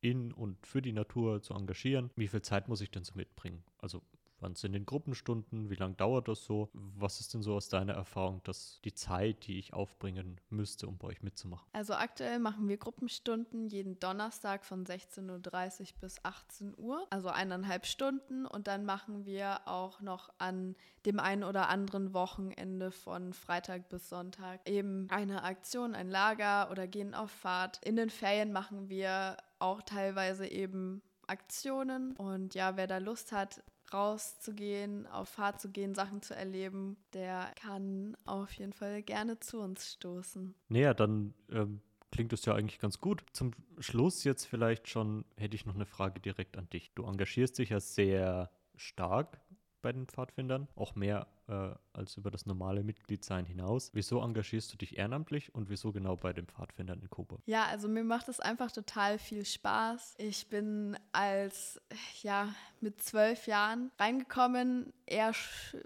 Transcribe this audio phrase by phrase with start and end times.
[0.00, 2.10] in und für die Natur zu engagieren.
[2.16, 3.64] Wie viel Zeit muss ich denn so mitbringen?
[3.78, 4.02] Also
[4.44, 5.70] Wann sind denn Gruppenstunden?
[5.70, 6.68] Wie lange dauert das so?
[6.74, 10.98] Was ist denn so aus deiner Erfahrung, dass die Zeit, die ich aufbringen müsste, um
[10.98, 11.66] bei euch mitzumachen?
[11.72, 17.86] Also aktuell machen wir Gruppenstunden jeden Donnerstag von 16.30 Uhr bis 18 Uhr, also eineinhalb
[17.86, 18.44] Stunden.
[18.44, 20.76] Und dann machen wir auch noch an
[21.06, 26.86] dem einen oder anderen Wochenende von Freitag bis Sonntag eben eine Aktion, ein Lager oder
[26.86, 27.80] gehen auf Fahrt.
[27.82, 32.12] In den Ferien machen wir auch teilweise eben Aktionen.
[32.16, 33.62] Und ja, wer da Lust hat,
[33.94, 39.60] rauszugehen, auf Fahrt zu gehen, Sachen zu erleben, der kann auf jeden Fall gerne zu
[39.60, 40.54] uns stoßen.
[40.68, 41.80] Naja, dann ähm,
[42.10, 43.24] klingt es ja eigentlich ganz gut.
[43.32, 46.92] Zum Schluss jetzt vielleicht schon hätte ich noch eine Frage direkt an dich.
[46.94, 49.40] Du engagierst dich ja sehr stark
[49.82, 53.90] bei den Pfadfindern, auch mehr äh, als über das normale Mitgliedsein hinaus.
[53.92, 57.40] Wieso engagierst du dich ehrenamtlich und wieso genau bei den Pfadfindern in Coburg?
[57.46, 60.14] Ja, also mir macht es einfach total viel Spaß.
[60.18, 61.80] Ich bin als,
[62.22, 65.32] ja, mit zwölf Jahren reingekommen, eher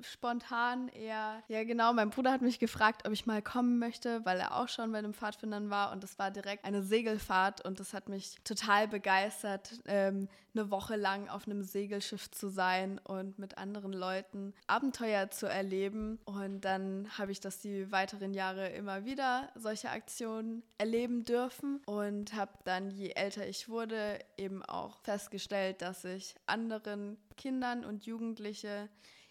[0.00, 4.38] spontan, eher, ja genau, mein Bruder hat mich gefragt, ob ich mal kommen möchte, weil
[4.38, 7.94] er auch schon bei den Pfadfindern war und das war direkt eine Segelfahrt und das
[7.94, 13.58] hat mich total begeistert, ähm, eine Woche lang auf einem Segelschiff zu sein und mit
[13.58, 16.18] anderen Leuten Abenteuer zu erleben.
[16.24, 22.34] Und dann habe ich das die weiteren Jahre immer wieder solche Aktionen erleben dürfen und
[22.34, 28.88] habe dann, je älter ich wurde, eben auch festgestellt, dass ich anderen Kindern und Jugendliche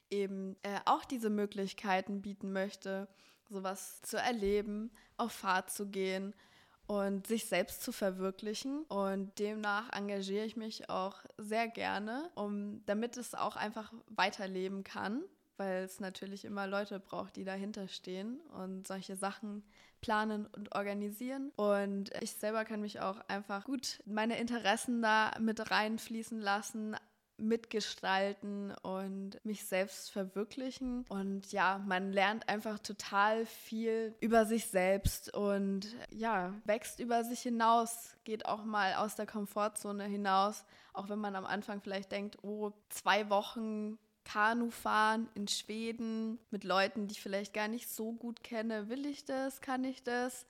[0.09, 3.07] eben äh, auch diese Möglichkeiten bieten möchte,
[3.49, 6.33] sowas zu erleben, auf Fahrt zu gehen
[6.87, 8.83] und sich selbst zu verwirklichen.
[8.83, 15.23] Und demnach engagiere ich mich auch sehr gerne, um, damit es auch einfach weiterleben kann
[15.57, 19.63] weil es natürlich immer Leute braucht, die dahinter stehen und solche Sachen
[20.01, 21.51] planen und organisieren.
[21.55, 26.95] Und ich selber kann mich auch einfach gut meine Interessen da mit reinfließen lassen,
[27.37, 31.05] mitgestalten und mich selbst verwirklichen.
[31.09, 37.41] Und ja, man lernt einfach total viel über sich selbst und ja, wächst über sich
[37.41, 42.37] hinaus, geht auch mal aus der Komfortzone hinaus, auch wenn man am Anfang vielleicht denkt,
[42.43, 48.13] oh, zwei Wochen Kanu fahren in Schweden mit Leuten, die ich vielleicht gar nicht so
[48.13, 48.89] gut kenne.
[48.89, 49.61] Will ich das?
[49.61, 50.45] Kann ich das?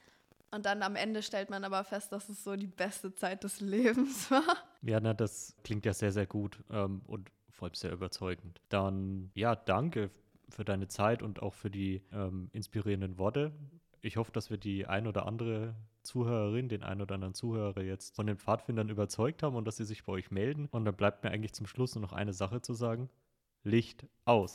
[0.53, 3.59] Und dann am Ende stellt man aber fest, dass es so die beste Zeit des
[3.59, 4.43] Lebens war.
[4.83, 8.61] Ja, na, das klingt ja sehr, sehr gut ähm, und vor allem sehr überzeugend.
[8.69, 10.11] Dann, ja, danke
[10.49, 13.51] für deine Zeit und auch für die ähm, inspirierenden Worte.
[14.01, 15.73] Ich hoffe, dass wir die ein oder andere
[16.03, 19.85] Zuhörerin, den ein oder anderen Zuhörer jetzt von den Pfadfindern überzeugt haben und dass sie
[19.85, 20.67] sich bei euch melden.
[20.69, 23.09] Und dann bleibt mir eigentlich zum Schluss nur noch eine Sache zu sagen.
[23.63, 24.53] Licht aus.